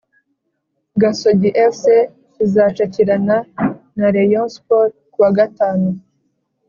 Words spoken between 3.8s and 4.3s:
na